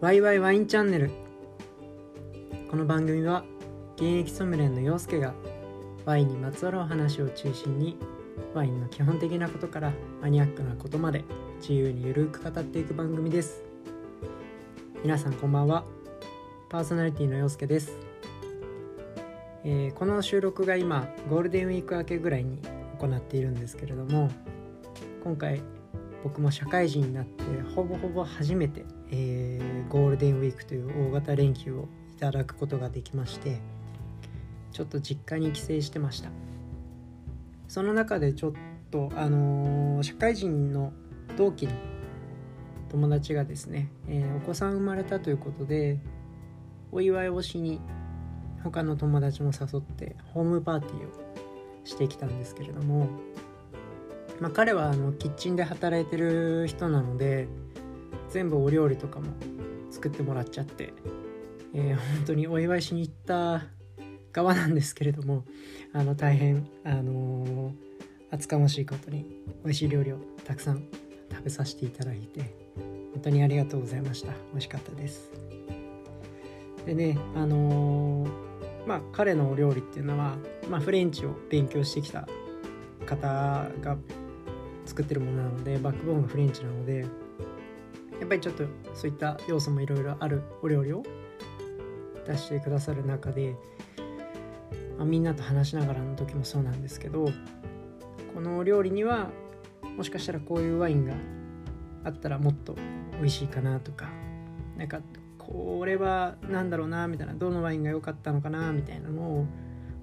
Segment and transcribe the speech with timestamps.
[0.00, 1.10] ワイワイワインチャンネル。
[2.70, 3.44] この番組は
[3.96, 5.34] 現役ソムリエの陽介が
[6.04, 7.96] ワインにまつわるお話を中心に
[8.54, 9.92] ワインの基本的なことから
[10.22, 11.24] マニアックなことまで
[11.60, 13.64] 自由にゆるく語っていく番組です。
[15.02, 15.84] 皆さんこんばんは。
[16.68, 17.90] パーソナリティの陽介です、
[19.64, 22.60] えー、この収録が今ゴールデンウィーク明けぐらいに
[22.98, 24.30] 行っているんですけれども
[25.24, 25.60] 今回
[26.22, 27.42] 僕も社会人になって
[27.74, 33.60] ほぼほぼ初めて、えー、ゴールデンウィークという大型連休をいただくことができまして
[34.72, 36.30] ちょっと実家に帰省してました。
[37.68, 38.52] その中でちょっ
[38.90, 40.92] とあのー、社会人の
[41.36, 41.72] 同期の
[42.90, 45.98] 友達がですね、えー、お子さん生まれたということで
[46.90, 47.80] お祝いをしに
[48.62, 51.10] 他の友達も誘ってホームパーティーを
[51.84, 53.08] してきたんですけれども
[54.40, 57.48] まあ、彼はあのキッチンで働いてる人なので
[58.30, 59.26] 全部お料理とかも
[59.90, 60.92] 作ってもらっちゃって、
[61.74, 63.64] えー、本当にお祝いしに行った
[64.32, 65.44] 側なんですけれども
[65.92, 67.72] あの大変、あのー、
[68.30, 69.24] 厚かましいことに
[69.64, 70.84] 美味しい料理をたくさん
[71.30, 72.40] 食べさせていただいて
[73.14, 74.32] 本当にありがとうございました。
[74.52, 75.32] 美味しかったです。
[76.86, 78.30] でねあのー、
[78.86, 80.36] まあ彼のお料理っていうのは、
[80.70, 82.28] まあ、フレンチを勉強してきた
[83.06, 83.96] 方が
[84.86, 87.06] 作ってるものなのでバックボーンがフレンチなので
[88.20, 91.02] やっぱりちょっとそういった要素もいろいろあるお料理を
[92.26, 93.54] 出してくださる中で、
[94.96, 97.30] まあ、みんなと話しながらの時もそうなんですけど
[98.34, 99.30] このお料理には
[99.96, 101.14] もしかしたらこういうワインが
[102.04, 102.74] あったらもっと
[103.14, 104.10] 美味しいかなとか
[104.76, 105.00] なんか
[105.38, 109.46] これは何だろうなみたいなどのワインが良かったのかなみたいなのを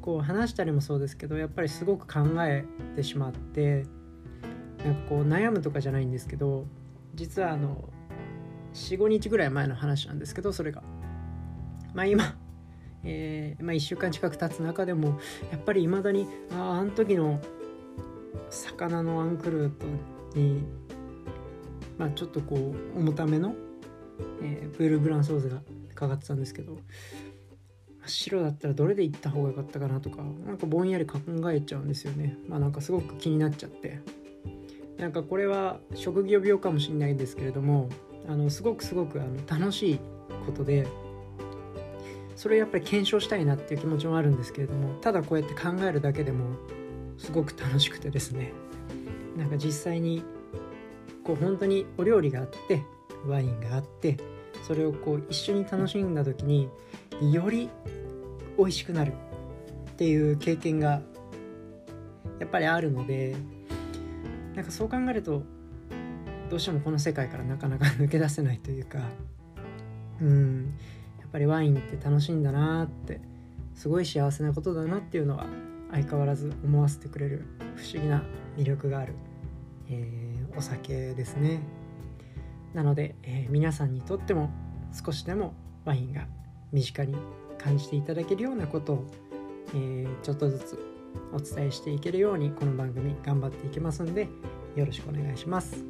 [0.02, 3.86] こう話したりもそうですけどやっぱりすごく考えてしまって
[4.84, 6.66] なんかこう悩むとかじゃないんですけど
[7.16, 7.90] 実はあの
[8.76, 10.84] 45日ぐらい前の話なんですけどそれが。
[11.94, 12.36] まあ今、
[13.04, 15.20] えー、まあ、1週間近く経つ中でも
[15.50, 17.40] やっぱりいまだにあああの時の
[18.50, 19.86] 魚のアンクルート
[20.38, 20.66] に
[21.98, 23.56] まあちょっとこう重ための、
[24.42, 25.62] えー、プールブランソースが
[25.94, 26.78] かかってたんですけど
[28.06, 31.20] 白だったらどれで行った方が良かったかなとかなんかぼんやり考
[31.50, 32.38] えちゃうんですよね。
[32.48, 34.02] まあなんかすごく気になっちゃって。
[34.98, 37.90] なんかこれは職業病かもしれないんですけれども
[38.28, 40.00] あのすごくすごくあの楽しい
[40.46, 40.88] ことで
[42.36, 46.56] それをやっぱり検証したいなっていう気持ちもあるんですけれどもただこうやって考えるだけでも
[47.18, 48.52] すごく楽しくてですね。
[49.38, 50.24] なんか実際に
[51.24, 52.84] こう本当にお料理があって
[53.28, 54.18] ワインがあって
[54.66, 56.70] それをこう一緒に楽しんだ時に
[57.22, 57.70] より
[58.58, 59.14] 美味しくなる
[59.92, 61.02] っていう経験が
[62.40, 63.36] やっぱりあるので
[64.56, 65.44] なんかそう考えると
[66.50, 69.00] どうしてもこの世界からなかなか抜け出せないというか
[70.22, 70.74] うん。
[71.20, 73.20] やっぱりワインって楽しいんだなって
[73.74, 75.48] すごい幸せなことだなっていうのは
[75.92, 77.46] 相変わらず思わせてくれる
[77.76, 78.24] 不思議な
[78.58, 79.14] 魅力がある、
[79.90, 81.62] えー、お酒ですね。
[82.74, 84.50] なので、えー、皆さんにとっても
[84.94, 85.54] 少しでも
[85.86, 86.28] ワインが
[86.72, 87.16] 身近に
[87.58, 89.08] 感じていただけるようなことを、
[89.74, 90.80] えー、ちょっとずつ
[91.34, 94.28] お伝えしていけるようにこの番組頑張っていきますんで
[94.76, 95.86] よろしくお願いします、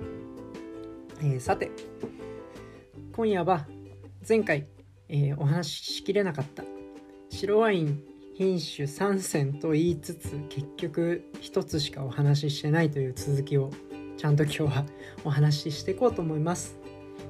[1.21, 1.71] えー、さて
[3.15, 3.65] 今夜は
[4.27, 4.67] 前回、
[5.07, 6.63] えー、お話ししきれなかった
[7.29, 8.03] 白ワイン
[8.35, 13.71] 品種3選と言いつつ結局1つしかお話ししてないという続きを
[14.17, 14.85] ちゃんと今日は
[15.23, 16.77] お話ししていこうと思います、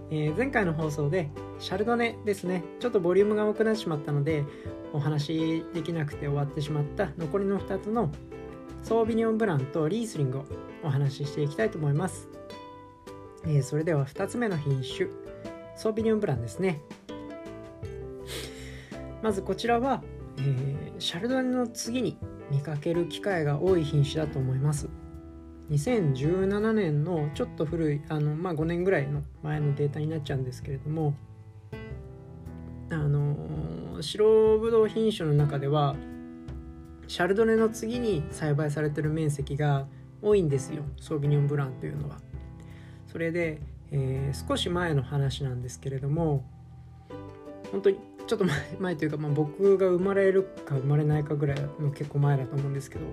[0.09, 1.29] えー、前回の放送で
[1.59, 2.63] シャルドネですね。
[2.79, 4.43] ちょっとボリュームが多くなってしまったので
[4.93, 8.11] お話しできなくて終わってしまった残りの2つの
[8.81, 10.45] ソービニオンブランとリースリングを
[10.83, 12.27] お話ししていきたいと思います、
[13.45, 15.09] えー、それでは2つ目の品種
[15.75, 16.81] ソービニオンブランですね
[19.21, 20.03] まずこちらは、
[20.37, 22.17] えー、シャルドネの次に
[22.51, 24.89] 見かける機会が多い品種だと思います
[25.71, 31.15] 2017年のちょっと古いあの、まあ、5年ぐらいの前のデータになっちゃうんですけれども
[32.91, 35.95] あの白ぶどう品種の中では
[37.07, 39.87] シャルドネの次に栽培されてる面積が
[40.21, 42.24] 多いんですよソービニョンブランというのは。
[43.15, 43.61] それで、
[43.93, 46.43] えー、少し前の話なんですけれども
[47.71, 47.97] 本当に
[48.27, 48.45] ちょっと
[48.77, 53.05] 前というか、まあ、僕が生まれるか生まれないかぐらいの結構前だと思うんですけど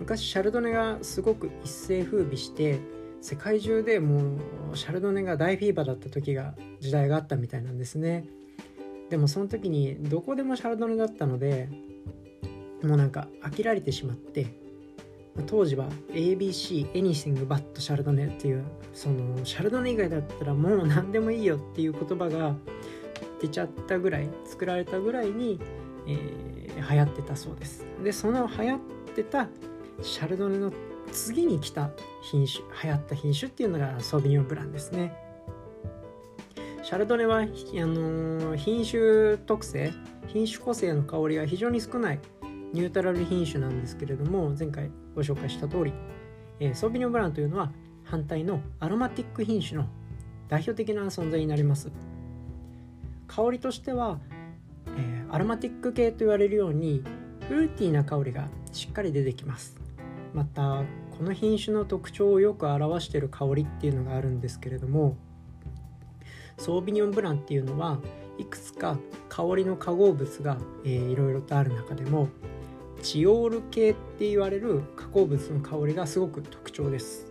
[0.00, 2.80] 昔シャルドネがすごく一世風靡して
[3.20, 4.34] 世界中でも
[4.72, 8.26] うシャルドネが大フィーバーだった時が時代があったみたいなんですね。
[9.10, 11.68] でもその時にどこでもシャルドネだったので
[12.82, 14.65] もうなんか飽きられてしまって
[15.46, 22.54] 当時は ABC Anything but シャルドネっていうそのシャルドネ以外だったらもう 何でもいいよっていう言葉が
[23.40, 25.60] 出ちゃったぐらい作られたぐらいに、
[26.06, 27.86] えー、流行ってたそうです。
[28.02, 28.80] でその流行っ
[29.14, 29.48] てた
[30.02, 30.72] シャルドネの
[31.12, 31.90] 次に来た
[32.22, 35.14] 品種流行った品種っていうのがソビニョンブランですね。
[36.82, 39.92] シャルドネはあのー、品種特性
[40.28, 42.20] 品種個性の香りが非常に少ない
[42.72, 45.92] ニュートラル品種なんですけれども前回ご紹介した通り、
[46.60, 47.72] えー、ソービニョンブランというのは
[48.04, 49.88] 反対のアロマティック品種の
[50.48, 51.90] 代表的な存在になります。
[53.26, 54.20] 香りとしては、
[54.96, 57.02] えー、アロマティック系と言われるように
[57.48, 59.76] フルーティーな香りがしっかり出てきます。
[60.32, 60.84] また
[61.16, 65.16] この品種の特徴をよく表している香りっていうのがあるんですけれども
[66.58, 68.00] ソービニョンブランっていうのは
[68.36, 68.98] いくつか
[69.30, 72.28] 香りの化合物が、えー、いろいろとある中でも
[73.02, 77.26] チオール系って言われる化合物の香りがすごく特徴です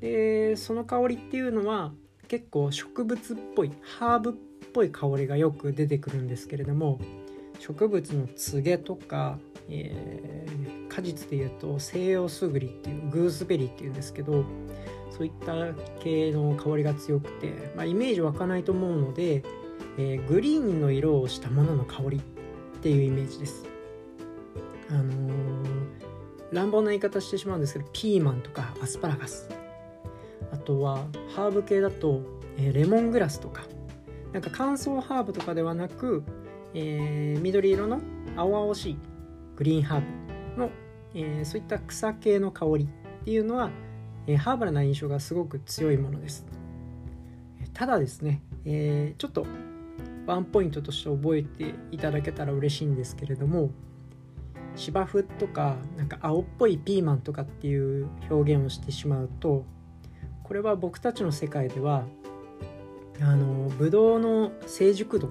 [0.00, 1.92] でその香りっていうのは
[2.28, 4.34] 結構植物っぽいハーブっ
[4.72, 7.00] ぽい香りがよく出てくるんですけれども
[7.58, 9.38] 植物のつげとか、
[9.68, 14.44] えー、果実でいうと西洋スグリっていうグースベリーっていうんですけど
[15.10, 19.42] そういった系の香りが強くて、まあ、イメージ湧かないと思うので、
[19.96, 22.20] えー、グリーンの色をしたものの香りっ
[22.82, 23.75] ていうイメージです。
[24.90, 25.64] あのー、
[26.52, 29.48] 乱暴な言い方してしまうんですけどピーマンとかアスパラガス。
[30.52, 32.22] あとはハーブ系だと、
[32.56, 33.62] えー、レモングラスとか。
[34.32, 36.22] なんか乾燥ハーブとかではなく、
[36.74, 38.00] えー、緑色の
[38.36, 38.98] 青々しい
[39.56, 40.02] グリーンハー
[40.56, 40.70] ブの、
[41.14, 43.70] えー、そういった草系の香りっていうのは、
[44.26, 46.44] えー、ハーバルな印象がすごく強いものです。
[47.72, 49.46] ただですね、えー、ちょっと
[50.26, 53.70] ワンポイントとして覚えていただけたら嬉しいんですけれども
[54.76, 59.64] 芝生とかなんか青っぽいピーマンとかっていう表現をしてしまうと
[60.42, 62.04] これは僕たちの世界では
[63.20, 65.30] あのブドウの成熟度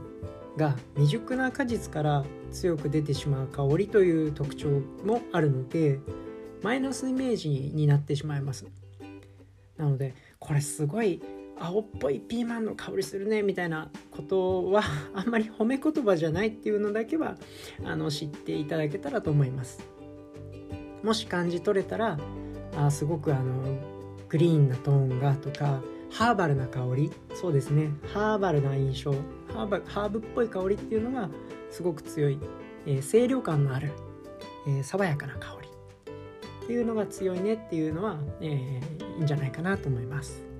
[0.58, 4.68] が未熟な果実から強く出てしまう香りという特徴
[5.06, 6.00] もあるので
[6.62, 8.66] マイナスイメージになってしまいます。
[9.78, 11.22] なのでこれすごい
[11.60, 17.36] 青っぽいピーマンの香りするねみたいなことはあんまり褒め言葉じゃないっていうのだけは
[17.84, 19.88] あの知っていただけたらと思います。
[21.04, 22.18] もし感じ取れたら
[22.76, 23.78] あすごくあの
[24.28, 25.82] グリーンなトーンがとか
[26.12, 27.12] ハーバルな香り。
[27.34, 27.92] そうですね。
[28.14, 29.12] ハーバルな印象。
[29.54, 31.30] ハーバハーブっぽい香りっていうのが
[31.72, 32.40] すごく強い、
[32.86, 33.92] えー、清涼感のある、
[34.68, 35.68] えー、爽やかな香り。
[36.66, 40.55] っていうのが強いねっていうのは、えー、いいんじゃないかなと思います。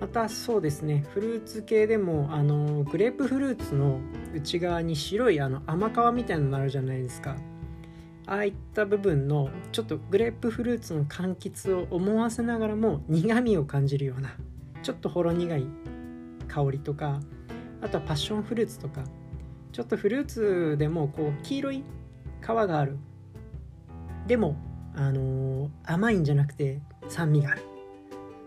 [0.00, 4.00] またそうですねフルーツ系でもあのグレープフルーツの
[4.34, 7.36] 内側に白いあの甘皮みたいなのあるじゃないですか。
[8.28, 14.34] ああいった部分のちょっとグレープフルーツの柑橘を思わせながらも苦みを感じるような
[14.82, 15.64] ちょっとほろ苦い
[16.48, 17.20] 香りとか
[17.80, 19.04] あとはパッションフルーツとか
[19.70, 21.84] ちょっとフルーツでもこう黄色い
[22.40, 22.98] 皮がある。
[24.26, 24.56] でも
[24.96, 27.62] あのー、甘いんじゃなくて酸味がある。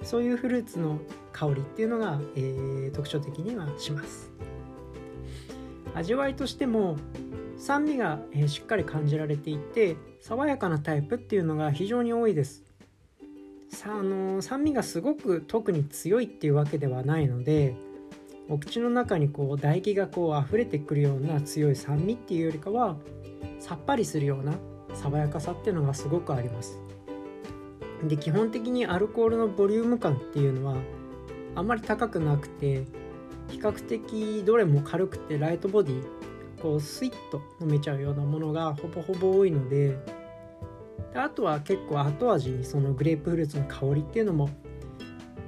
[0.03, 0.99] そういうフルーツの
[1.39, 4.29] 香りっていうのが、えー、特徴的にはします。
[5.95, 6.97] 味わいとしても
[7.57, 12.63] 酸味が、えー、しっかり感じられていて爽やかなタイプっていうのが非常に多いです。
[13.69, 17.75] さあの酸味がすごく特に強いっていうわけではないので
[18.49, 22.97] お口の中にこう唾液がこう溢れてくるような強い酸味っていうよりかは
[23.59, 24.53] さっぱりするような
[24.95, 26.79] 爽やかさっていうのがすごくあります。
[28.07, 30.77] で基本的にアルコールのボリューム感っていうのは
[31.55, 32.85] あんまり高くなくて
[33.49, 36.03] 比較的どれも軽くてライトボディ
[36.61, 39.97] こうスイッと飲めちゃうようなものがほぼほぼ多いので
[41.13, 44.49] であとは結構後味にそのグレープフルーツの香りっていうのも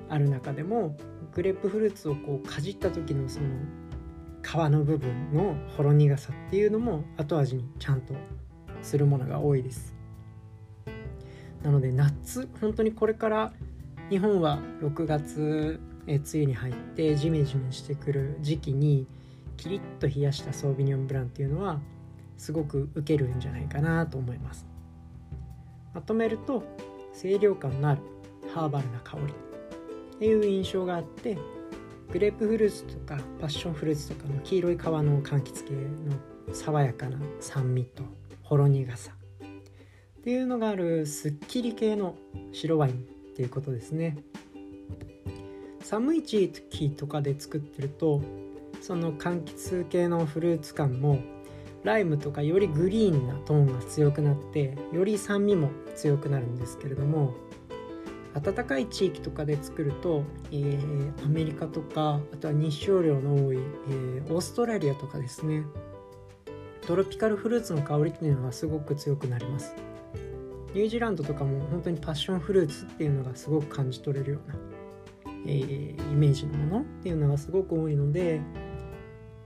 [0.10, 0.98] ある中でも
[1.34, 3.48] グレープフルーツをこうかじった時のその
[4.42, 8.16] 皮の部分のほろ苦さっていうのも後味にちゃんと
[8.82, 9.96] するものが多いです。
[11.64, 13.54] なので夏本当にこれから
[14.10, 19.08] 日本は6月え梅雨に入ってジメジメしてくる時期に
[19.58, 21.80] キリッと冷やしたソービニョンブランっていうのは
[22.38, 24.66] すごく受けるんじゃないかなと思います。
[25.94, 26.64] まとめると
[27.20, 28.02] 清涼感のある
[28.54, 29.34] ハーバルな香り。
[30.16, 31.38] っていう印象があって
[32.12, 38.04] グレープフルーツとかパッションフルーツとかの黄色い皮の柑橘系の爽やかな酸味と
[38.44, 39.14] ほろ苦さ。
[40.20, 42.16] っていうのがあるすっきり系の
[42.52, 42.98] 白ワインっ
[43.36, 44.18] ていうことですね。
[45.92, 48.22] 寒い地域とかで作ってると
[48.80, 51.20] その柑橘系のフルーツ感も
[51.84, 57.34] ライムとかよりグリーンなトーンが強くなってより酸味も強くなるんですけれども
[58.42, 65.66] 暖かい地域とかで作ると、えー、アメリカとかあとは日照量の多い、えー、オーストラリアとかですね
[66.88, 69.76] トロピカルフルーツの香りっていうのがすごく強くなります。
[70.74, 74.56] ニュージーランドとかも本当にパッションフルーツっていうのがすごく感じ取れるような、
[75.46, 78.42] えー、イメージのものっていうのがすごく多いので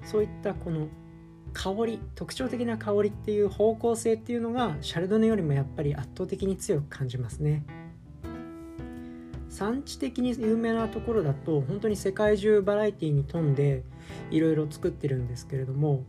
[0.03, 0.87] そういったこの
[1.53, 7.65] 香り特徴的な香りっていう方向性っていうのがシャルドネよりもやっぱり圧倒的に強く感じますね。
[9.55, 13.85] 産地的に有名なところだと本当に世界中バラエティに富んで
[14.29, 16.03] いろいろ作ってるんですけれども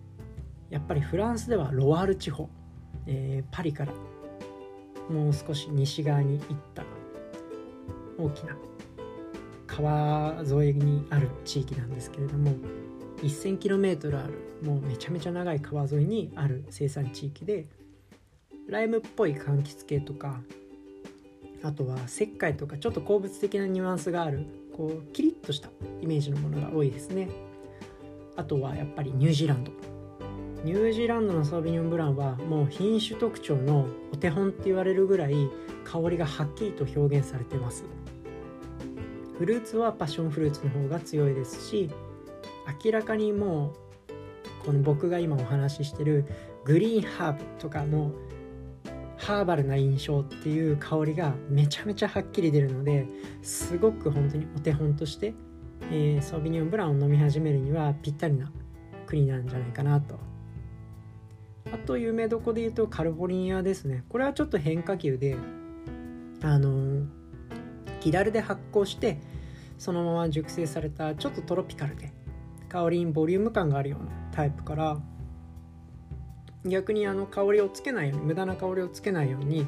[0.68, 2.50] やっぱりフランスではロワール地方、
[3.06, 3.92] えー、パリから
[5.08, 6.82] もう少し西側に行った
[8.18, 8.56] 大きな
[9.76, 12.52] 川沿いにある地域なんですけれども
[13.22, 17.66] 1000km あるもうめちゃめちゃ長い川沿いにある生産地域で
[18.68, 20.40] ライムっぽい柑橘系とか
[21.62, 25.68] あとは石灰とかちょっと鉱物的なニュアンスがあるこうキリッとした
[26.00, 27.28] イメージのものが多いですね。
[28.36, 29.72] あとはやっぱりニュージーランド。
[30.64, 35.34] ニュージーランドのソービニョンブランはもう品種特徴のお手本って言われるぐらい
[35.84, 37.84] 香りがはっきりと表現されてます。
[39.38, 41.90] フルーツはパッションフルーツの方が強いですし
[42.84, 46.24] 明らかにもうこの僕が今お話ししてる
[46.64, 48.12] グリーンハーブとかの
[49.16, 53.06] ハーバルな印象っていう香りがめちゃめちゃはっきり出るので
[53.42, 55.34] すごく本当にお手本として、
[55.90, 58.50] えー、ソービニオンブランを飲み始めるにはぴったりな
[59.06, 60.18] 国なんじゃないかなと。
[61.72, 64.04] あと有名どこで言うとカルフォルニアですね。
[64.08, 65.36] これはちょっと変化球で
[66.42, 67.06] あの
[68.06, 69.18] 木だるで発酵して
[69.78, 72.12] そのまま熟成されたちょっとトロピカルで
[72.68, 74.96] 香りにボリューム感があるようなタイプから
[76.64, 79.66] 逆にあの香りをつけないように無駄な香りをつけないように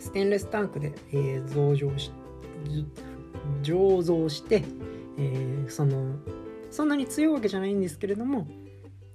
[0.00, 2.10] ステンレスタンクで、えー、増上し
[3.62, 4.64] 醸造して、
[5.16, 6.16] えー、その
[6.72, 8.48] そんなに強いわけじゃないんですけれども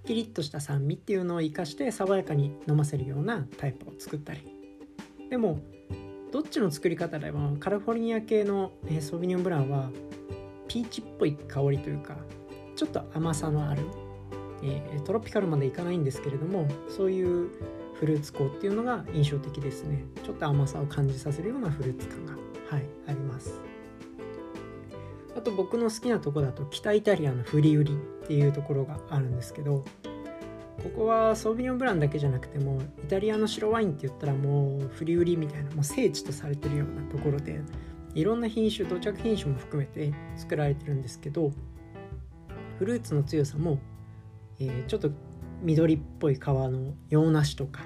[0.06, 4.48] キリッとした酸味っていうのを生かして爽やかに飲ませるようなタイプを作ったり。
[5.30, 5.60] でも
[6.32, 9.90] どっちの作り方でもカリフォルニア系の、えー、ソビニョンブランは
[10.68, 12.16] ピーチっぽい香りというか
[12.76, 13.84] ちょっと甘さのある、
[14.64, 17.50] えー、トロピカルまでいかないんですけれどもそういう
[17.96, 20.04] フルーツ香っていうのが印象的ですね。
[20.24, 23.62] ちょっと甘さを感じさせるようなフルーツ感がはいあります。
[25.38, 29.86] あと僕の好きなとこだと北イタリアのフリウリっていうところがあるんですけど
[30.84, 37.60] ここはソービニョンブランだけじゃなくてもイタリアの白ワインって言ったらもうフリウリみたいなもう聖地とされてるようなところで
[38.16, 41.52] いろんな品種土着品種も含めて作られてるんですけど
[42.80, 43.78] フルーツの強さも、
[44.60, 45.12] えー、ちょっと
[45.62, 47.84] 緑っぽい皮の洋梨とか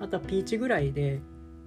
[0.00, 1.20] あとはピーチぐらいで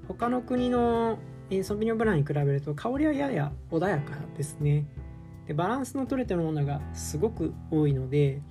[0.07, 1.19] 他の国の
[1.63, 4.85] ソビニョンブランに比べると香りはやや穏やかですね。
[5.47, 8.41] でバランスの取れてるものがすごく多いので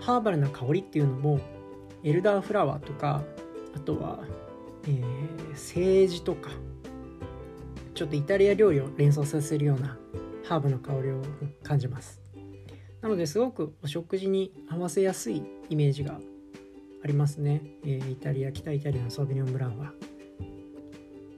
[0.00, 1.40] ハーバルな香りっていうのも
[2.04, 3.22] エルダーフラワーとか
[3.74, 4.20] あとは、
[4.84, 6.50] えー、セージとか
[7.94, 9.98] ちょっとイタリア料理を連想させるような
[10.44, 11.22] ハーブの香りを
[11.62, 12.20] 感じます。
[13.00, 16.18] なのですごくお食事に合わせやすいイメージが
[17.02, 19.92] ありますね、えー、イタリア北イタリアのソービニョンブランは。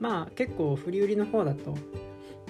[0.00, 1.76] まあ結構振り売りの方だと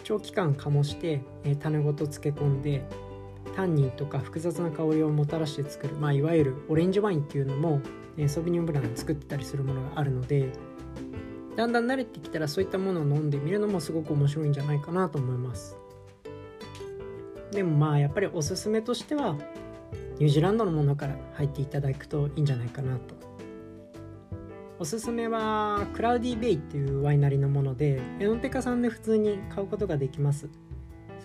[0.04, 2.82] 長期間醸して、えー、種ごと漬け込んで
[3.58, 7.80] タンニンとか複雑な香りをもたらして作る、まあ、いわゆるオレンジワインっていうのも、
[8.16, 10.52] えー、ソビニョンブランで作ってたりするものがあるので
[11.56, 15.76] だんだん慣れてきたらそういったものを飲んでみるのもすごく面白いんじゃないかなと思います。
[17.50, 19.34] でもまあやっぱりおすすめとしては
[20.20, 23.16] ニュージーランドのものから入っていただくといいんじゃないかなと。
[24.78, 30.48] おすすめはクラウディベイっていうワイナリーのものでエノテカさんで普通に買うことができます。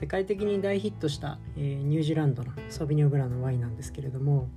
[0.03, 4.49] 世界的に大ヒットした、えー、ニュージーランドのソビニョブラのワインなんですけれども、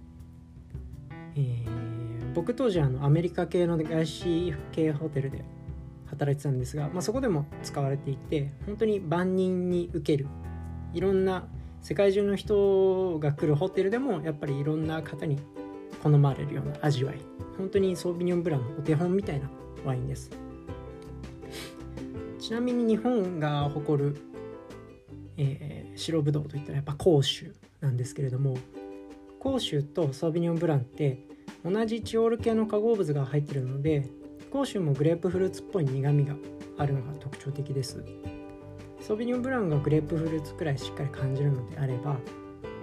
[1.37, 5.45] えー、僕当時あのアメリカ系の外資系ホテルで
[6.07, 10.26] 働いてたんですが、まあ、そこでも使われていて本当に万人に受ける
[10.95, 11.47] いろんな
[11.81, 15.38] 世界中の人が来るホテルでもやっぱりいろんな方に
[16.03, 17.21] 好まれるような味わい。
[17.57, 19.49] 本当にソービニョンブラのお手本みたいな
[19.85, 20.29] ワインです。
[22.41, 24.17] ちなみに日本が誇る、
[25.37, 28.57] えー、白ぶどうといったらやっぱ甲州なんですけれども
[29.38, 31.26] 甲州とソービニョンブランって
[31.64, 34.09] 同じチオール系の化合物が入ってるので
[34.50, 36.35] 甲州もグレープフルーツっぽい苦みが
[36.78, 38.05] あるのが特徴的です。
[39.00, 42.16] ソービニョンブランがグレープフルーツくらいしっかり感じるのであれば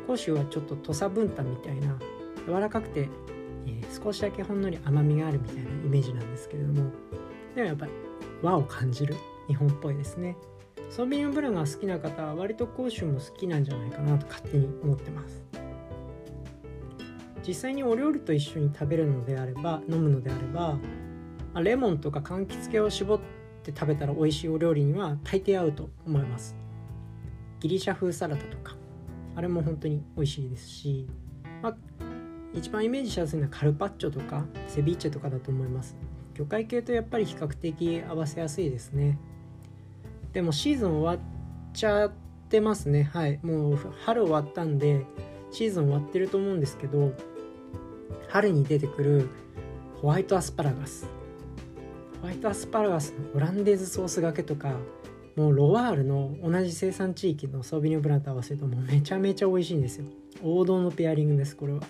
[0.07, 1.97] 甲州はちょっと土佐文旦みたいな
[2.47, 3.09] 柔らかくて、
[3.65, 6.91] えー、少しだけほんのり甘みがあるみたいなイメージなんですけれども
[7.55, 7.91] でもやっぱり
[8.41, 9.15] 和を感じる
[9.47, 10.37] 日本っぽいですね。
[10.89, 15.43] ソービニョンブランが好きな方は割と甲州も好きなんじゃないかなと勝手に思ってます。
[17.45, 20.77] 実際にお料理と一緒に食べるのであれば飲むのであれば
[21.61, 23.19] レモンとか柑橘系を絞っ
[23.63, 26.55] て食べたら美味しいお料理には大抵合うと思います。
[27.59, 28.75] ギリシャ風サラダとか
[29.35, 31.07] あれも本当に美味しいですし、
[31.61, 31.77] まあ、
[32.53, 35.95] 一番イメージしやすいのはカルパッチョとかセビーチェとかだと思います。
[36.35, 39.17] 魚介系とやっぱり比較的合わせやすいですね。
[40.33, 42.11] でもシーズン終わっちゃっ
[42.49, 43.03] てますね。
[43.03, 43.39] はい。
[43.43, 45.05] もう春終わったんで
[45.51, 47.11] シーズン終わってると思うんですけど
[48.27, 49.29] 春に出てくる
[50.01, 51.07] ホワイトアスパラガス。
[52.21, 54.75] ホワイトアスパラガスのオランデーズソースがけとか
[55.35, 60.05] もうロワールの同じ生産地域のソービニョブランと合わせるともうめちゃめちゃ美味しいんですよ。
[60.41, 61.81] 王道のペアリングですこれは。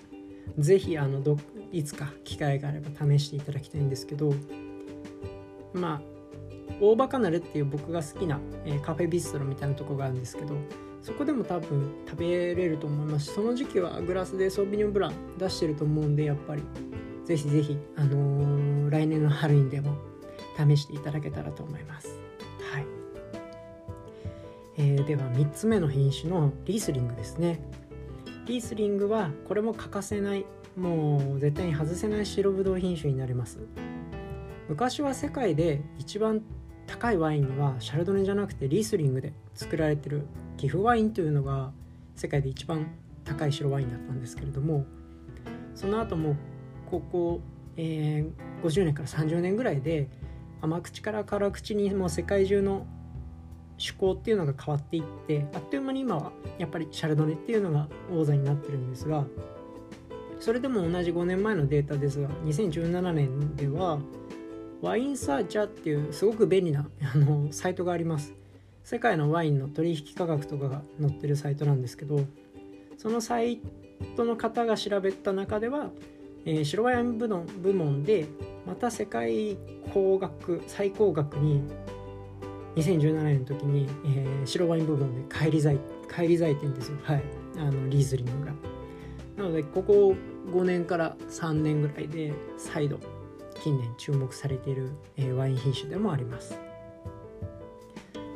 [0.57, 1.37] 是非あのど
[1.71, 4.33] いつか機会があれば試していただきたいんですけど
[5.73, 6.12] まあ
[6.81, 10.55] 大バカナルっていう僕が好きな、え、カフェビストロみたいなとこがあるんですけど
[11.01, 16.63] そこでも多分食べれると思いますその時期はグラスでソービニョンブラン出してると思うんでやっぱり。
[17.25, 19.95] ぜひぜひ、あのー、来年の春にでも
[20.57, 22.19] 試していただけたらと思います。
[22.71, 22.85] はい。
[24.77, 27.61] えー、では3つ目の品種のリースリングですね。
[28.45, 33.59] リースリングはこれも欠かせないもう絶対に外せない白ぶどう品種になります。
[34.69, 36.41] 昔は世界で一番
[36.87, 40.27] 高いワインはシャルドネじゃなくてリースリングで作られてる
[40.57, 41.71] 寄付ワインというのが
[42.15, 42.87] 世界で一番
[43.23, 44.85] 高い白ワインだったんですけれども
[45.75, 46.35] その後も
[46.89, 47.41] ここ、
[47.77, 50.09] えー、50年から30年ぐらいで
[50.61, 52.85] 甘口から辛口にもう世界中の
[53.71, 59.25] 趣向っていうのが変わっていってあっという間に今はやっぱりシャルドネっていうのが王座になってるんですが
[60.39, 63.99] それでも同じ5年前のデータですが2017年では
[64.83, 66.85] ワインサーチャーっていうすごく便利な
[67.15, 68.33] あのサイトがあります。
[68.83, 72.19] 世界のワインの取引価格とかが載ってるサイトなんですけど
[72.97, 73.61] そのサイ
[74.17, 75.91] トの方が調べた中では、
[76.43, 78.25] えー、白ワイン部門部門で
[78.67, 79.57] また世界
[79.93, 81.61] 高額最高額に
[82.75, 85.79] 2017年の時に、えー、白ワイン部分で返り咲い
[86.09, 86.97] 返り咲いてんですよ。
[87.03, 87.23] はい。
[87.57, 88.53] あのリーズリングが。
[89.37, 90.13] なのでここ
[90.51, 92.99] 5年から3年ぐらいで再度
[93.63, 96.59] 近年注目されている、え、ワイン品種でもあります。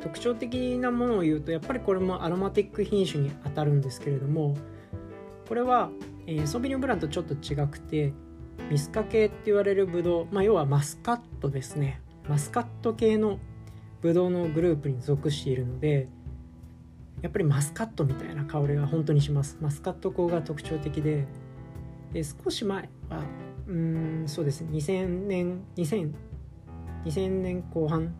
[0.00, 4.56] 特徴的なものを言うとやっぱりこれもアロマティック品種にあたるんですけれども
[5.48, 5.90] これは、
[6.26, 8.14] えー、ソビニョブランとちょっと違くて
[8.70, 12.00] ミスカ系って言われるブドウ、まあ、要はマスカットですね。
[12.28, 13.38] マスカット系の
[14.00, 16.08] ブドウのグループに属しているので
[17.22, 19.58] やっぱりマスカットみたいな香りが本当にします。
[19.60, 21.26] マスカット香が特徴的で
[22.12, 23.22] で少し前は
[23.68, 24.70] うんそうですね。
[24.72, 26.12] 2000年2000
[27.04, 28.14] 2000年後半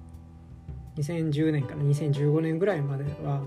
[0.97, 3.43] 2010年から2015年ぐらいまでは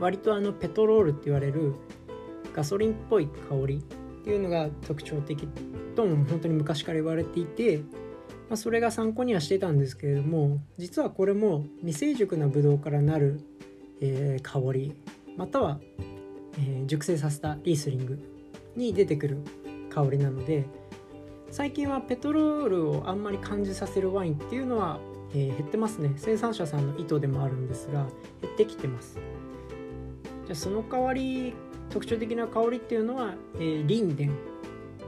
[0.00, 1.74] 割とあのペトロールって言われる
[2.54, 5.48] ガソリンっぽい香りっていうのが特徴的
[5.96, 7.82] とも本当に昔から言われていて
[8.48, 13.40] まあ、それが参考にはしてたんですけれども実はこれも未成熟なブドウからなる、
[14.00, 14.94] えー、香り
[15.36, 15.80] または、
[16.58, 18.18] えー、熟成させたリースリング
[18.76, 19.38] に出てくる
[19.94, 20.66] 香りなので
[21.50, 24.98] 最近はペトロールをあんまり感じさせるワインっていうのは、
[25.30, 26.12] えー、減ってますね。
[26.16, 28.06] 生産者さんの意図でもあるんですが
[28.42, 29.20] 減ってきてます。
[30.46, 31.54] じゃあその代わり
[31.90, 34.54] 特徴的な香りっていうのは、えー、リンデン。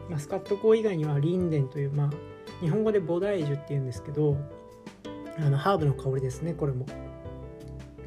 [0.08, 2.10] マスカット香以外にはリンデンというまあ
[2.60, 4.36] 日本語で菩提樹っていうんですけど
[5.36, 6.86] あのハーブの香りですねこれも。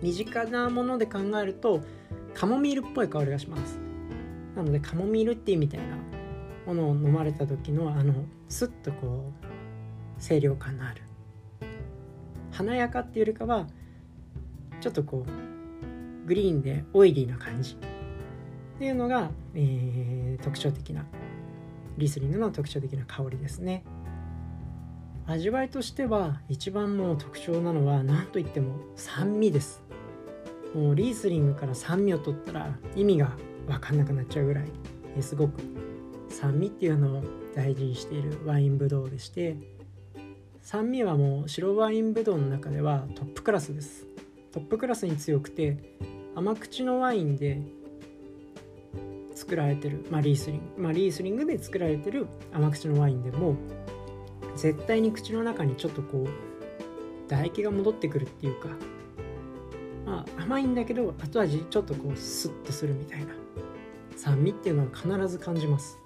[0.01, 1.81] 身近なもので考えると
[2.33, 3.79] カモミールっぽい香りがします。
[4.55, 5.97] なのでカモミールティーみたいな
[6.65, 8.13] ものを飲まれた時のあの
[8.47, 9.31] スッとこ
[10.17, 11.01] う清涼感のある
[12.51, 13.67] 華やかっていうよりかは
[14.81, 21.05] ちょっとこうグリーンでオイリーな感じっていうのが、えー、特徴的な
[21.97, 23.83] リスリングの特徴的な香りですね。
[25.29, 29.83] 味わいとしては一番もう特徴なのは何といっても酸味です
[30.73, 34.65] もうリースリングから酸味を取ったら意味が分かんなくなっちゃうぐらい
[35.21, 35.61] すごく
[36.29, 37.23] 酸味っていうのを
[37.55, 39.57] 大事にしているワインブドウでして
[40.61, 44.05] 酸味はもう白ワインブドウの中ではトップクラスです。
[44.51, 45.77] トップクラスに強くて
[46.35, 47.61] 甘口のワインで
[49.35, 53.55] 作られてる、まあ、リースリング、まあ、リースリングで作られてる甘口のワインでも
[54.55, 56.29] 絶対に口の中にちょっとこう
[57.27, 58.69] 唾液が戻ってくるっていうか
[60.05, 63.33] まあ甘いんだけど後味ちょっとこうスッとするみたいな。
[64.19, 65.97] 酸味っていうのは必ず感じます。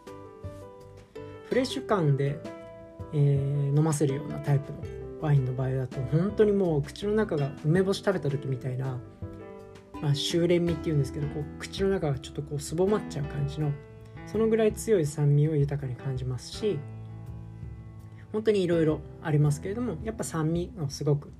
[1.53, 2.39] フレッシュ感で、
[3.13, 4.79] えー、飲ませるようなタイプの
[5.21, 8.97] ワインの場合だと本当にもう口の中が梅干し食べた時みたいな、
[10.01, 13.71] まあ、修練味っていうんですけどこう口の中がちょっとこうすぼまっちゃう感じの
[14.25, 16.79] そのぐらい強い酸味を豊かに感じますし
[18.31, 21.31] 本当にいろいろありますけれどもやっぱ酸味をすごく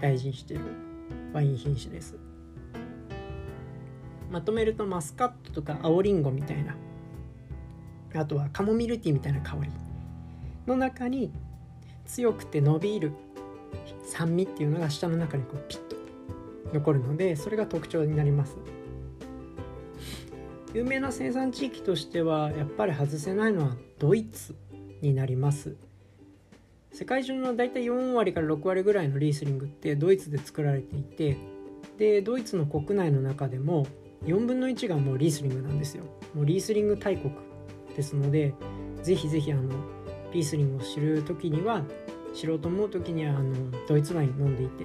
[0.00, 0.64] 大事にしている
[1.32, 2.16] ワイン品種です。
[4.32, 6.74] まとめるとマスカットとか青りんごみたいな
[8.14, 9.70] あとはカモミルティーみたいな香り
[10.66, 11.32] の中に
[12.06, 13.12] 強くて伸びる
[14.04, 15.96] 酸味っていうのが舌の中にこうピッと
[16.72, 18.56] 残るのでそれが特徴になります。
[20.72, 24.54] 有名な生産地域としてはやっぱり外せないのはドイツ
[25.02, 25.76] になります。
[26.92, 31.36] 世界中の大体4割から6割ぐらいのリースリングってドイツで作られていて
[31.98, 33.86] でドイツの国内の中でも
[34.24, 36.04] 4分の1がもうリースリングなんですよ。
[36.34, 37.49] もうリースリング大国。
[37.96, 38.54] ですので
[39.02, 39.68] ぜひぜひあの
[40.32, 41.82] リースリングを知る時には
[42.34, 43.54] 知ろうと思う時にはあの
[43.88, 44.84] ドイツワイン飲んでいて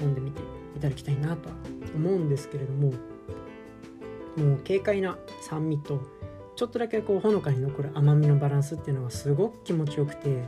[0.00, 0.40] 飲んでみて
[0.76, 1.54] いただきたいなとは
[1.94, 2.92] 思うんですけれども
[4.36, 6.00] もう軽快な酸味と
[6.56, 10.42] ちょっとだけこうほのかに残る甘みのバランスっていうのがすごく気持ちよくて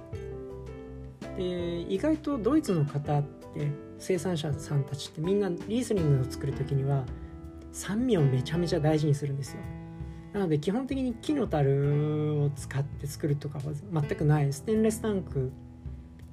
[1.37, 3.23] で意外とドイツの方っ
[3.55, 7.05] て生産者さんたちってみんなリースリングを作る時には
[7.73, 9.59] 酸味をめちゃめちゃ大事にするんですよ。
[10.37, 15.51] なので基本的に木の樽を使って作るとかは全くないステンレスタンク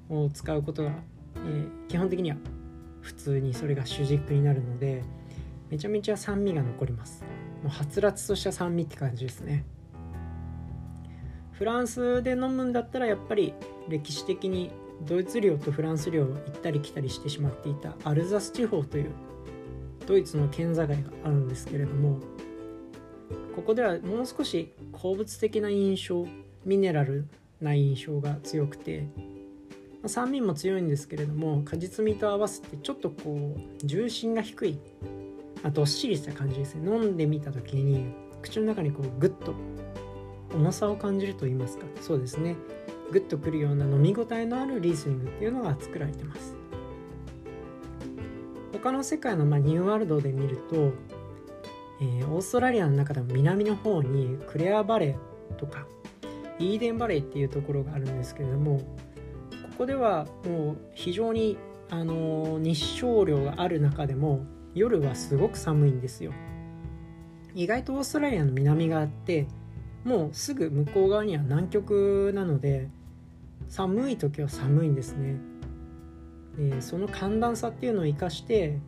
[0.09, 0.91] を使うことが、
[1.37, 2.35] えー、基本的には
[2.99, 5.03] 普通にそれが主軸になるので
[5.69, 7.23] めちゃめちゃ酸味が残ります。
[7.63, 9.63] もうはつらつとした酸味って感じですね。
[11.53, 13.53] フランスで飲むんだったらやっぱり
[13.87, 14.71] 歴史的に
[15.07, 19.11] ドイツ領とフランス領を行ったり来たりしてしまっていたアルザス地方という
[20.05, 22.32] ドイツの県境があるんですけれども
[23.55, 26.25] ここではもう少し鉱物的な印象
[26.65, 27.27] ミネラル
[27.61, 29.07] な印象が強くて
[30.05, 34.79] 酸味も強いんですけれども果実味と合わせてちょっとこう重心が低い
[35.63, 36.91] あどっしりした感じですね。
[36.91, 39.53] 飲んでみた時に口の中にこうグッと
[40.53, 41.85] 重さを感じると言いますか。
[42.01, 42.57] そうですね。
[43.11, 46.55] グッとくるような飲み応えのあるリースニングっていうのが作られてます。
[48.73, 50.91] 他の世界のまニューワールドで見ると
[52.01, 55.85] えー、オーストラリアの中でも南の方にクレアバレーとか
[56.59, 58.85] イーデンバレーっていうところがあるんですけれどもこ
[59.79, 61.57] こではもう非常に、
[61.89, 66.33] あのー、日照量がある中でも夜はすごく寒いんですよ。
[67.55, 69.47] 意外とオーストラリアの南があって
[70.03, 72.89] もうすぐ向こう側には南極なので
[73.67, 75.37] 寒い時は寒いんですね。
[76.57, 78.79] でその寒暖差っていうのを生かして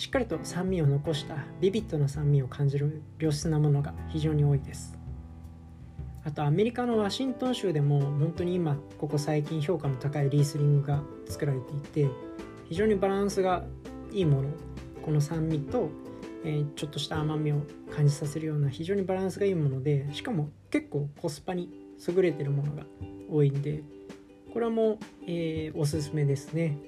[0.00, 4.96] しっかりと酸味を残したビビッドな酸味を感じる良質なものが非常に多いです。
[6.24, 12.08] あとアメリカのワシントン州でも本当に今ここ最近評価の高いリースリングが作られていて
[12.70, 13.62] 非常にバランスが
[14.10, 14.48] いいもの。
[15.02, 15.90] この酸味と、
[16.46, 17.60] えー、ちょっとした甘みを
[17.94, 21.68] 感じさせるような非常にバランスがいいものでしかも結構コスパに
[22.08, 22.84] 優れてるものが
[23.30, 23.82] 多いんで
[24.50, 26.78] これも、えー、おすすめですね。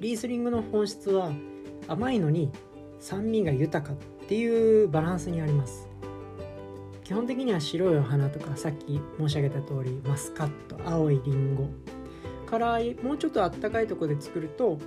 [0.00, 1.32] リースリングの本質は
[1.88, 2.50] 甘いのに
[3.00, 3.96] 酸味が豊かっ
[4.28, 5.88] ていうバランスにあります。
[7.08, 11.70] 基本的には白いお花とかさっき申し上げた通りマスカット青いりんご
[12.44, 14.78] からもうちょっとあったかいとこで作ると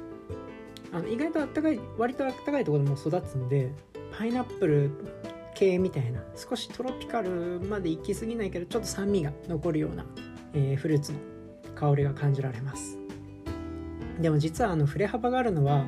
[0.91, 3.71] あの意外とあったかい割とあったかいところでも育つんで
[4.15, 4.91] パイナップル
[5.55, 10.05] 系みたいな少しトロピカルまで行き過ぎないけどちょっと酸味が残るような、
[10.53, 11.19] えー、フルーツの
[11.73, 12.99] 香りが感じられます。
[14.19, 15.85] でも実はあの振れ幅があるのは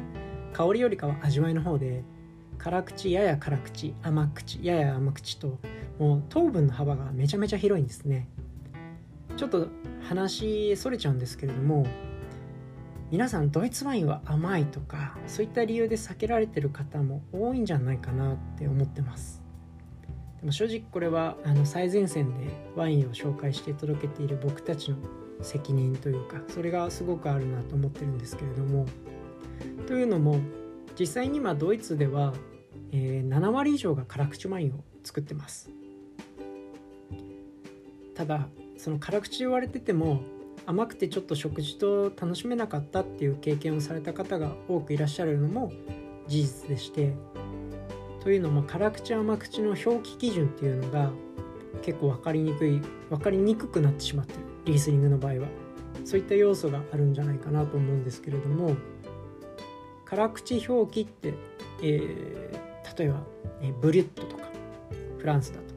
[0.54, 2.04] 香りよりかは味わいの方で
[2.58, 5.60] 辛口やや辛口甘口やや甘口と
[6.00, 8.28] もう糖分の幅がめちゃめちゃ広いんですね。
[9.36, 9.68] ちょっと
[10.04, 11.86] 話それちゃうんですけれども
[13.10, 19.42] 皆さんドイツワインは甘いとかそういった理由で避けられてる方も多いんじゃないかなって思ってます。
[20.40, 24.98] でも正直これはあの最前線でワインを紹介して届けている僕たちの
[25.42, 28.86] 責任というかそれがすごくあるなと思ってるんですけれども
[29.88, 30.40] というのも
[31.00, 32.34] 実際に今ドイツでは、
[32.92, 35.70] えー、7割以上が辛口ワインを作ってます。
[38.16, 40.22] ただその辛口言われてても
[40.66, 45.72] 甘くてちょっと食事と楽しめなかったっていう経験をされた方が多くいらっしゃるのも
[46.28, 47.14] 事実でして
[48.24, 51.12] というのも辛口甘口の表記基準っていうのが
[51.82, 54.40] 結構分かりにくい分かりにくくなってしまってる。
[54.66, 55.48] リースリングの場合は。
[56.06, 58.76] そういった要素があるんじゃないかなと思うんですけれども
[60.14, 61.34] 辛口表記って、
[61.82, 63.24] えー、例えば、
[63.64, 64.44] え、ブリュットとか
[65.18, 65.74] フランスだと。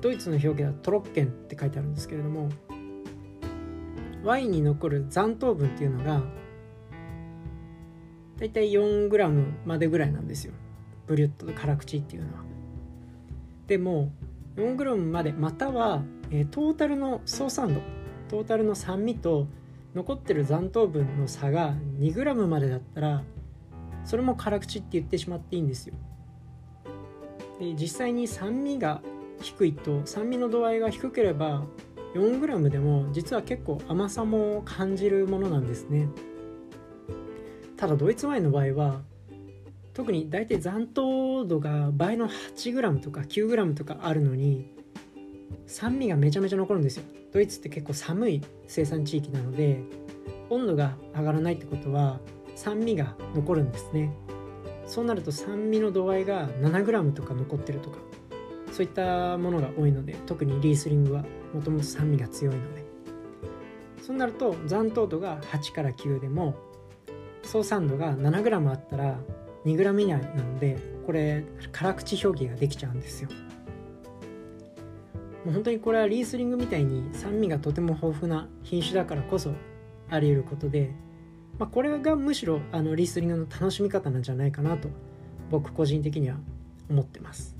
[0.00, 2.48] ドイツの表記はトロッケンって書いてあるんですけれども
[4.24, 6.22] ワインに残る残糖分っていうのが
[8.38, 10.54] だいたい 4g までぐらいなんですよ。
[11.06, 12.44] ブリュットと辛口っていうのは。
[13.66, 14.10] でも
[14.56, 17.82] 4g までまたは、えー、トータルの総酸度
[18.30, 19.48] トータルの酸味と
[19.94, 23.22] 残ってる残糖分の差が 2g までだったら
[24.04, 25.94] それも辛口って言ってしまっていいんですよ。
[27.58, 29.02] で実際に酸味が
[29.40, 31.64] 低いと酸味の度合いが低ければ
[32.14, 36.08] 4g でも実は結構甘さも感じるものなんですね。
[37.76, 39.00] ただドイツワインの場合は
[39.94, 44.70] 特に大体残糖度が倍の 8g とか 9g とかあるのに
[45.66, 47.04] 酸味がめちゃめちゃ残るんですよ。
[47.32, 49.82] ドイツって結構寒い生産地域なので
[50.48, 52.18] 温度が上がらないってことは
[52.56, 54.12] 酸味が残るんですね。
[54.86, 57.98] そうなると酸味の度合いが 7g とか残ってるとか
[58.72, 62.84] そういったものが多いので特にリースリングはもともと酸味が強いので。
[64.02, 66.56] そうなると残糖度が8から9でも
[67.44, 69.18] 総酸度が 7g あったら
[69.64, 73.28] 2g 以内なのでこれ辛口表記ができちゃうんですよ。
[75.44, 79.54] もう本当にこれはリースリングみたいに酸味がとても豊富な品種だからこそ
[80.10, 80.90] あり得ることで、
[81.58, 84.88] まあ、これがむしろあのリースリングの楽しみ方なんじゃないかなと
[85.50, 86.36] 僕個人的には
[86.88, 87.56] 思ってます。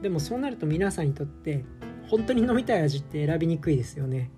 [0.00, 1.64] でもそうなると皆さんにとって
[2.08, 4.30] 本当に飲みたい味って選びにくいですよね。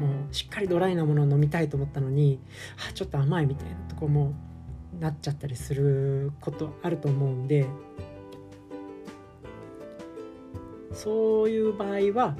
[0.00, 2.40] もうしっかりドライなものを飲みたいと思ったのに
[2.88, 4.32] あちょっと甘いみたいなとこも
[4.98, 7.66] なっちゃったりすることあると思うんで
[11.02, 12.36] そういう場合は、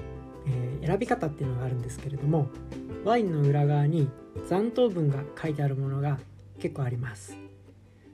[0.46, 2.50] えー、選び方っていうのがあるんですけれども
[3.04, 4.10] ワインの裏側に
[4.48, 6.18] 残糖分が書いてあるものが
[6.58, 7.38] 結構あります。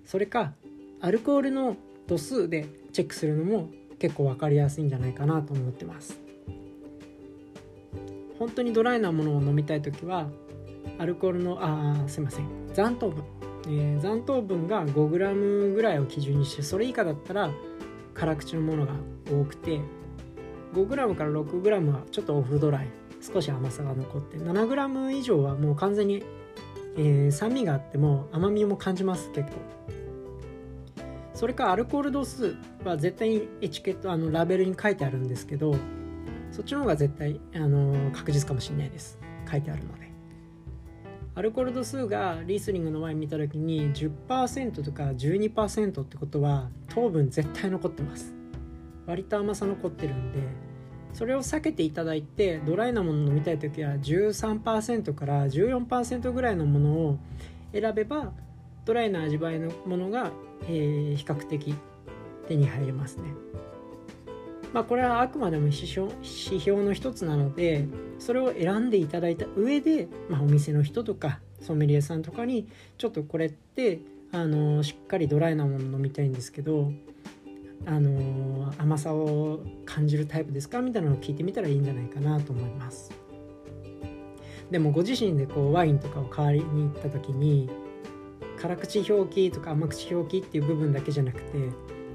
[0.05, 0.53] それか
[1.01, 6.21] アルコールの度数でチェックするのも結構分かりやすいんじゃないかなと思ってます。
[8.39, 10.29] 本当にドライなものを飲みたい時は
[10.99, 12.47] アルコールのあすいません。
[12.73, 13.25] 残糖分、
[13.67, 17.51] えー、残糖分が 5g ぐらいを基準にしてそれ以下だったら
[18.15, 18.93] 辛口のものが
[19.29, 19.81] 多くて
[20.77, 22.89] 5g から 6g はちょっとオフドライ。
[23.21, 24.37] 少し甘さが残って。
[24.37, 26.23] 7g 以上はもう完全に、
[26.97, 29.57] えー、酸味があっても甘みも感じます結構。
[31.33, 35.77] それかアルコール度数は絶対にエチケットあのラベルに書いてあるんですけど
[36.51, 39.19] そっちの方が絶対あの確実かもしれないです。
[39.51, 40.07] 書いてあるので。
[41.35, 48.35] アルコール度数がリースリングのワイン見た時に10%とか12%ってことは糖分絶対残ってます。
[49.07, 50.66] 割と甘さ残ってるんで
[51.17, 57.19] それを避けていただいてドライなもの飲みたい時は13%から14%ぐらいのものを
[57.73, 58.33] 選べば
[58.85, 60.31] ドライな味わいのものが、
[60.65, 61.75] えー、比較的
[62.49, 63.31] 手に入りますね。
[64.75, 67.87] まあこれはあくまでも指標指標の一つなので
[68.19, 74.01] それを選んでいただいた上で、まあ、お店の人とかソムリエさんとかにちょっとこれって
[74.33, 76.93] あのしっかりドライなもの飲みたいんですけど
[77.85, 83.13] あの甘さを感じるタイプですかみたいなのを聞いてみたらいいんじゃないかなと思います。
[84.71, 87.71] でもご自身でこうワインとかを買いに行った時に
[88.61, 91.71] 辛口表記とか甘口表記っていう部分だけじゃなくて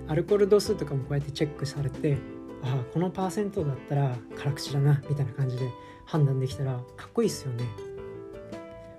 [0.07, 2.17] アルコール度数とかもこうやってチェックされて
[2.63, 5.69] ああこのパーセントだったら辛口だなみたいな感じで
[6.05, 7.63] 判断できたらかっこいいっすよね。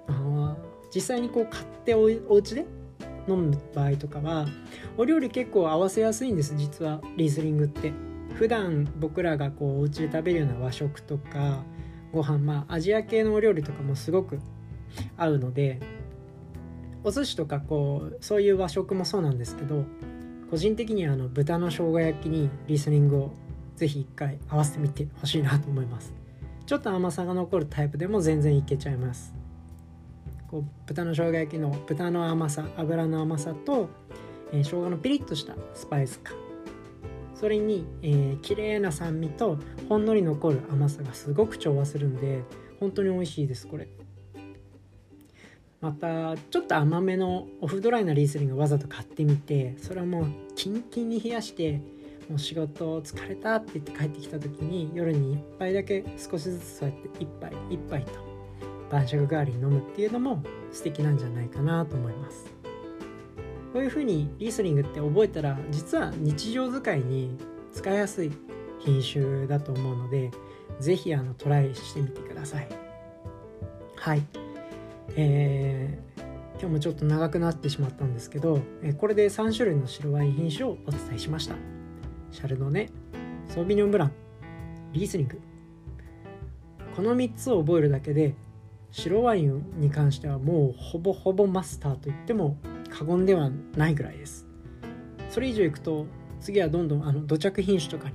[0.09, 0.57] あ
[0.95, 2.67] 実際にこう買っておお家で
[3.29, 4.47] 飲む場合とかは
[4.97, 7.93] お料理結構合わせやすいんです実はリースリングって。
[8.35, 11.63] 普段僕らがこうお家で食べるような和食とか
[12.13, 14.41] ご飯まあアジア系のお料理とかもすごく
[15.17, 15.81] 合うので
[17.05, 19.85] お寿司とかこうそういう和食もそうなんですけど
[20.51, 23.33] 個人的にはあの豚の生姜焼きにリースニングを
[23.77, 26.13] ぜひ一回合わせてみてほしいなと思います。
[26.67, 29.42] ちょっと甘さが残るタイプでも全然いけちゃいます。
[30.53, 33.89] こう豚の生姜焼きの豚の甘さ油の甘さと、
[34.53, 36.37] えー、生姜のピリッとしたスパイス感。
[37.35, 42.45] それに、えー、綺麗な酸味とほんのり残る甘さがすごく調和するんで
[42.79, 43.89] 本当に美味しいですこれ。
[45.81, 51.81] またちょっと甘めのオフドライなリースリングわざと買ってみてそれはもうキンキンに冷やして
[52.29, 58.32] もう仕事疲れたって言って帰ってきた時に夜に1杯だけ少しずつそうやって1杯1杯と
[58.93, 62.45] 晩酌代わりに飲むっていうのも素敵なんじゃないかなと思います。
[63.73, 67.39] こういうふうにリースリングって覚えたら実は日常使いに
[67.73, 68.31] 使いやすい
[68.81, 70.31] 品種だと思うので
[70.79, 72.69] 是非トライしてみてください。
[73.97, 74.23] はい。
[75.17, 81.55] えー、今日もちょっと長くなってしまったんですけど、えこれで3種類の白ワイン品種をお伝えしました。
[82.31, 82.91] シャルドネ
[83.49, 84.13] ソービニョンブラン
[84.93, 85.41] リースリング。
[86.95, 88.35] この3つを覚えるだけで
[88.93, 92.59] 白ワインに関してはもうほぼほぼマスターと言っても
[92.91, 94.47] 過言ではないぐらいです。
[95.31, 96.07] それ以上いくと
[96.41, 98.15] 次はどんどんあの土着品種とかに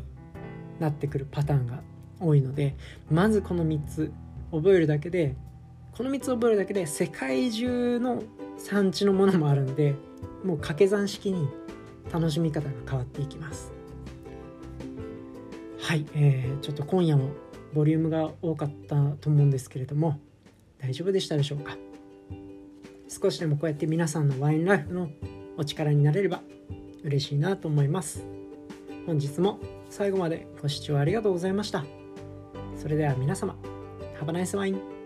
[0.79, 1.81] なってくるパターンが
[2.19, 2.75] 多いので
[3.09, 4.11] まずこの3つ
[4.51, 5.35] 覚えるだけで
[5.93, 8.21] この3つ覚えるだけで世界中の
[8.57, 9.95] 産地のものもあるんで
[10.43, 11.47] もう掛け算式に
[12.11, 13.71] 楽しみ方が変わっていきます。
[15.79, 17.29] はい、えー、ちょっと今夜も
[17.73, 20.19] ボリュームが多かったと思うんですけれども
[20.79, 21.77] 大丈夫でしたでしょうか？
[23.07, 25.09] 少しでもこうやって皆さんのワインライフの
[25.57, 26.41] お力になれれば
[27.03, 28.25] 嬉しいなと思います。
[29.05, 29.59] 本日も
[29.89, 31.85] 最後までご視聴ありがとうございました。
[32.75, 33.55] それでは皆様
[34.19, 34.96] Have a nice wine!